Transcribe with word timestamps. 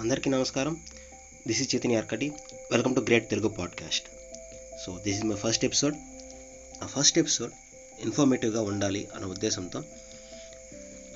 అందరికీ 0.00 0.30
నమస్కారం. 0.30 0.80
This 1.46 1.60
is 1.60 1.74
Chaitanya 1.74 1.96
Arkati 1.96 2.32
welcome 2.72 2.94
to 2.94 3.00
great 3.00 3.30
Telugu 3.30 3.48
podcast 3.48 4.06
so 4.86 5.00
this 5.04 5.16
is 5.16 5.24
my 5.24 5.36
first 5.36 5.64
episode 5.64 5.94
ఆ 6.82 6.86
first 6.86 7.18
episode 7.18 7.52
ఇన్ఫర్మేటివ్గా 8.00 8.60
ఉండాలి 8.60 9.08
అనే 9.16 9.26
ఉద్దేశంతో 9.26 9.84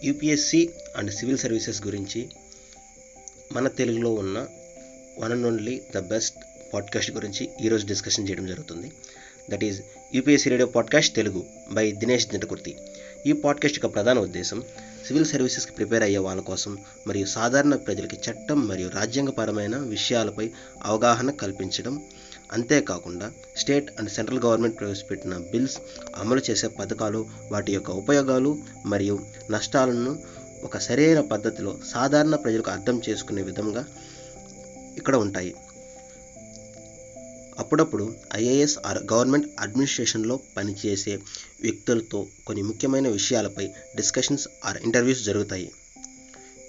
యూపీఎస్సి 0.04 0.70
అండ్ 0.96 1.10
సివిల్ 1.10 1.38
సర్వీసెస్ 1.38 1.86
గురించి 1.86 2.28
మన 3.52 3.68
తెలుగులో 3.68 4.14
ఉన్న 4.14 4.46
one 5.18 5.32
and 5.32 5.46
only 5.46 5.82
the 5.94 5.98
best 5.98 6.36
podcast 6.74 7.10
గురించి 7.10 7.48
ఈరోజు 7.60 7.86
డిస్కషన్ 7.86 8.28
చేయడం 8.28 8.46
జరుగుతుంది. 8.46 8.92
That 9.50 9.64
is 9.64 9.82
UPSC 10.14 10.50
radio 10.50 10.66
podcast 10.66 11.16
Telugu 11.16 11.46
by 11.70 11.92
Dinesh 11.92 12.26
Dintakurthi 12.26 12.76
ఈ 13.26 13.32
పాడ్కాస్ట్ 13.32 13.78
యొక్క 13.78 13.94
ప్రధాన 13.94 14.18
ఉద్దేశం 14.18 14.58
సివిల్ 15.06 15.26
సర్వీసెస్కి 15.26 15.72
ప్రిపేర్ 15.72 16.02
అయ్యే 16.02 16.18
వాళ్ళ 16.18 16.40
కోసం 16.40 16.78
మరియు 17.06 17.26
సాధారణ 17.26 17.74
ప్రజలకి 17.76 18.16
చట్టం 18.16 18.68
మరియు 18.68 18.88
రాజ్యాంగపరమైన 18.88 19.76
విషయాలపై 19.76 20.46
అవగాహన 20.82 21.30
కల్పించడం. 21.30 21.94
అంతేకాకుండా 22.52 23.32
స్టేట్ 23.56 23.90
అండ్ 23.98 24.10
సెంట్రల్ 24.10 24.40
గవర్నమెంట్ 24.40 24.78
ప్రవేశపెట్టిన 24.78 25.38
బిల్స్ 25.52 25.76
అమలు 26.16 26.42
చేసే 26.50 26.66
పథకాలు 26.68 27.20
వాటి 27.50 27.72
యొక్క 27.72 27.90
ఉపయోగాలు 27.90 28.58
మరియు 28.86 29.16
నష్టాలను 29.50 30.12
ఒక 30.62 30.78
సరైన 30.78 31.20
పద్ధతిలో 31.20 31.78
సాధారణ 31.92 32.34
ప్రజలకు 32.36 32.70
అర్థం 32.70 33.02
చేసుకునే 33.08 33.42
విధంగా 33.42 33.84
ఇక్కడ 34.96 35.16
ఉంటాయి. 35.16 35.54
అప్పుడప్పుడు 37.58 38.14
ఐఏఎస్ 38.34 38.78
ఆర్ 38.86 39.12
గవర్నమెంట్ 39.12 39.46
అడ్మినిస్ట్రేషన్లో 39.60 40.40
పనిచేసే 40.56 41.18
వ్యక్తులతో 41.62 42.26
కొన్ని 42.46 42.62
ముఖ్యమైన 42.62 43.08
విషయాలపై 43.08 43.66
డిస్కషన్స్ 43.96 44.48
ఆర్ 44.64 44.82
ఇంటర్వ్యూస్ 44.82 45.24
జరుగుతాయి. 45.24 45.70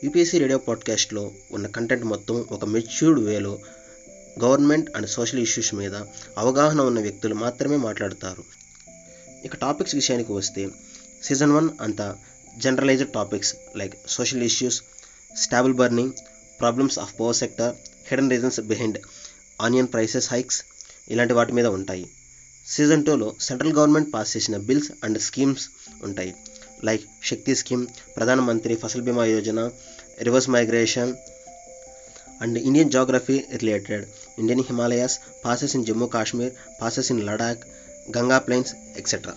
యూపీఎస్సీ 0.03 0.37
రేడియో 0.37 0.57
పాడ్కాస్ట్లో 0.57 1.31
ఉన్న 1.51 1.67
కంటెంట్ 1.67 2.03
మొత్తం 2.03 2.45
ఒక 2.51 2.65
మెచ్యూర్డ్ 2.65 3.19
వేలో 3.19 3.59
గవర్నమెంట్ 4.43 4.89
అండ్ 4.95 5.09
సోషల్ 5.09 5.39
ఇష్యూస్ 5.39 5.75
మీద 5.75 5.95
అవగాహన 6.37 6.81
ఉన్న 6.81 6.99
వ్యక్తులు 6.99 7.35
మాత్రమే 7.35 7.75
మాట్లాడతారు. 7.75 8.43
ఇక 9.45 9.55
టాపిక్స్ 9.55 9.95
విషయానికి 9.95 10.31
వస్తే 10.31 10.69
సీజన్ 11.23 11.51
వన్ 11.51 11.69
అంతా 11.81 12.15
generalized 12.57 13.13
topics 13.13 13.55
like 13.75 13.93
social 14.07 14.43
issues 14.43 14.83
stubble 15.35 15.73
burning 15.73 16.11
problems 16.59 16.99
of 16.99 17.19
power 17.19 17.35
sector 17.35 17.75
hidden 18.07 18.31
reasons 18.31 18.59
behind 18.59 18.99
onion 19.61 19.87
prices 19.87 20.29
hikes 20.29 20.63
ఇలాంటి 21.07 21.33
వాటి 21.37 21.53
మీద 21.57 21.67
ఉంటాయి. 21.77 22.05
సీజన్ 22.67 23.05
టూలో 23.07 23.27
సెంట్రల్ 23.47 23.75
గవర్నమెంట్ 23.77 24.11
పాస్ 24.13 24.33
చేసిన 24.35 24.57
బిల్స్ 24.67 24.91
అండ్ 25.05 25.19
స్కీమ్స్ 25.27 25.65
ఉంటాయి. 26.07 26.31
Like 26.87 27.03
Shakti 27.29 27.55
scheme 27.61 27.83
Pradhanmantri 28.17 28.75
Fasal 28.83 29.05
Bima 29.07 29.25
Yojana 29.25 29.59
reverse 30.27 30.49
migration 30.55 31.13
and 32.43 32.57
Indian 32.67 32.93
geography 32.97 33.37
related 33.61 34.05
Indian 34.41 34.63
Himalayas 34.69 35.15
passes 35.45 35.75
in 35.77 35.85
Jammu 35.89 36.07
Kashmir 36.15 36.53
passes 36.81 37.11
in 37.13 37.23
Ladakh 37.29 37.63
Ganga 38.17 38.39
plains 38.47 38.73
etcetera 39.01 39.35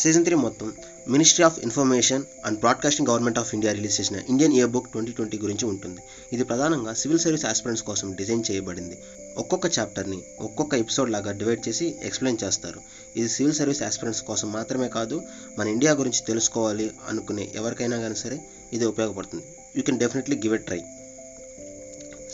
season 0.00 0.24
three 0.24 0.36
మొత్తం 0.36 0.72
ministry 1.08 1.44
of 1.44 1.58
information 1.58 2.22
and 2.44 2.58
broadcasting 2.58 3.08
government 3.08 3.38
of 3.38 3.54
India 3.54 3.72
release 3.72 4.00
చేసిన 4.00 4.16
Indian 4.28 4.52
year 4.52 4.70
book 4.70 4.88
twenty 4.92 5.12
twenty 5.12 5.38
గురించి 5.38 5.64
ఉంటుంది. 5.64 6.00
ఇది 6.32 6.44
ప్రధానంగా 6.44 6.94
civil 6.94 7.18
service 7.18 7.44
aspirants 7.44 7.84
కోసం 7.84 8.12
design 8.12 8.44
చేయబడింది. 8.50 8.98
ఒక్కొక్క 9.38 9.78
చాప్టర్ని 9.78 10.22
ఒక్కొక్క 10.40 10.74
ఎపిసోడ్ 10.74 11.10
లాగా 11.10 11.32
డివైడ్ 11.32 11.68
చేసి 11.68 11.96
ఎక్స్ప్లెయిన్ 12.02 12.38
చేస్తారు. 12.44 12.80
ఇది 13.16 13.28
సివిల్ 13.28 13.54
సర్వీస్ 13.54 13.82
ఆస్పిరెంట్స్ 13.82 14.22
కోసం 14.22 14.52
మాత్రమే 14.52 14.88
కాదు 14.88 15.22
మన 15.58 15.68
ఇండియా 15.68 15.92
గురించి 15.92 16.22
తెలుసుకోవాలి 16.26 16.90
అనుకునే 17.08 17.52
ఎవరికైనా 17.54 18.00
కానీ 18.00 18.14
సరే 18.14 18.38
ఇది 18.72 18.86
ఉపయోగపడుతుంది. 18.86 19.44
You 19.76 19.82
can 19.82 19.98
definitely 19.98 20.36
give 20.36 20.54
a 20.54 20.56
try. 20.56 20.80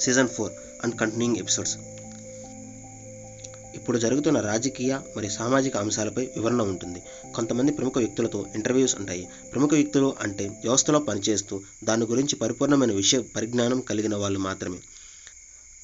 Season 0.00 0.28
four 0.28 0.52
and 0.84 0.94
continuing 0.94 1.36
episodes. 1.36 1.76
ఇప్పుడు 3.82 3.98
జరుగుతున్న 3.98 4.40
రాజకీయ 4.40 4.98
మరియు 5.16 5.30
సామాజిక 5.30 5.76
అంశాలపై 5.76 6.24
వివరణ 6.36 6.62
ఉంటుంది. 6.62 7.00
కొంతమంది 7.34 7.72
ప్రముఖ 7.72 7.98
వ్యక్తులతో 7.98 8.46
ఇంటర్వ్యూస్ 8.54 8.94
ఉంటాయి. 8.96 9.28
ప్రముఖ 9.52 9.70
వ్యక్తులు 9.72 10.14
అంటే 10.20 10.44
వ్యవస్థలో 10.48 10.98
పనిచేస్తూ 10.98 11.60
దాని 11.84 12.04
గురించి 12.04 12.36
పరిపూర్ణమైన 12.36 12.92
విషయ 12.92 13.20
పరిజ్ఞానం 13.36 13.80
కలిగిన 13.80 14.14
వాళ్ళు 14.16 14.38
మాత్రమే. 14.38 14.78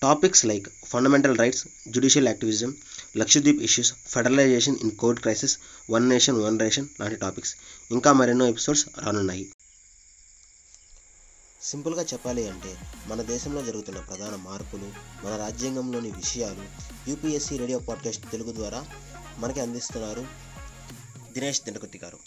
Topics 0.03 0.47
like 0.47 0.69
fundamental 0.87 1.39
rights 1.39 1.65
judicial 1.89 2.27
activism 2.27 2.75
Lakshadweep 3.17 3.63
issues 3.63 3.95
federalization 4.07 4.77
in 4.83 4.91
court 4.91 5.21
crisis 5.21 5.59
one 5.91 6.09
nation 6.09 6.43
one 6.43 6.61
ration 6.61 6.89
లాంటి 7.01 7.17
టాపిక్స్. 7.17 7.57
ఇంకా 7.91 8.13
మరెన్నో 8.13 8.49
ఎపిసోడ్స్ 8.49 8.87
రానున్నాయి. 9.05 9.47
సింపుల్గా 11.63 12.03
చెప్పాలి 12.03 12.49
అంటే 12.49 12.81
మన 13.07 13.23
దేశంలో 13.23 13.63
జరుగుతున్న 13.63 14.01
ప్రధాన 14.01 14.37
మార్పులు 14.37 14.93
మన 15.27 15.37
రాజ్యాంగంలోని 15.37 16.11
విషయాలు 16.11 16.69
యూపీఎస్సీ 17.11 17.57
రేడియో 17.57 17.79
పాడ్కాస్ట్ 17.79 18.31
తెలుగు 18.31 18.53
ద్వారా 18.53 18.87
మనకి 19.37 19.61
అందిస్తున్నారు 19.61 20.27
Dinesh 21.33 21.63
Dinakurthi 21.63 21.99
garu. 21.99 22.19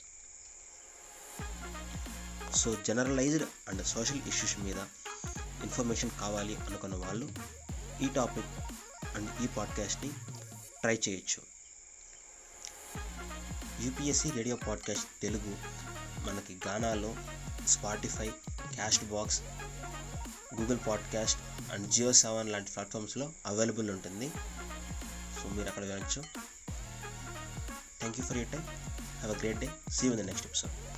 So 2.55 2.75
generalized 2.87 3.43
and 3.67 3.85
social 3.85 4.21
issues 4.27 4.59
మీద 4.59 4.77
ఇన్ఫర్మేషన్ 5.63 6.11
కావాలి 6.21 6.55
అనుకున్న 6.55 6.95
వాళ్ళు 6.95 7.29
ఈ 8.03 8.07
టాపిక్ 8.07 8.45
అండ్ 9.15 9.43
ఈ 9.43 9.47
పాడ్కాస్ట్ని 9.47 10.11
ట్రై 10.81 10.99
చేయొచ్చు. 11.09 11.41
యూపీఎస్సీ 13.81 14.31
రేడియో 14.31 14.55
పాడ్కాస్ట్ 14.55 15.21
తెలుగు 15.21 15.55
మనకి 16.19 16.59
గానాలో 16.67 17.15
Spotify 17.67 18.29
Castbox 19.05 19.41
Google 20.55 20.77
podcast 20.87 21.71
and 21.71 21.89
Jio 21.89 22.13
Saavn 22.13 22.49
లాంటి 22.49 22.71
ప్లాట్ఫామ్స్లో 22.71 23.31
అవైలబుల్ 23.45 23.91
ఉంటుంది. 23.91 24.29
సో 25.41 25.49
మీరు 25.49 25.67
అక్కడ 25.67 25.83
వినొచ్చు. 25.83 26.23
Thank 27.99 28.19
you 28.19 28.25
for 28.25 28.37
your 28.37 28.51
time 28.51 28.61
have 28.61 29.35
a 29.35 29.39
great 29.39 29.57
day. 29.57 29.69
See 29.89 30.07
in 30.07 30.17
the 30.17 30.21
next 30.21 30.47
episode. 30.47 30.90